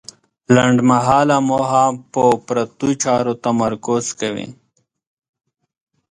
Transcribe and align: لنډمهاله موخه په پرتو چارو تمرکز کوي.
لنډمهاله 0.55 1.37
موخه 1.49 1.85
په 2.13 2.23
پرتو 2.45 2.87
چارو 3.03 3.33
تمرکز 3.45 4.05
کوي. 4.19 4.47